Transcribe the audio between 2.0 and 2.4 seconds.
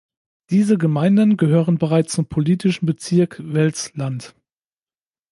zum